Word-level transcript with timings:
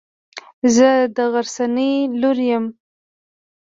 زه 0.75 0.89
د 1.15 1.17
غرڅنۍ 1.33 1.93
لور 2.21 2.37
يم. 2.49 2.65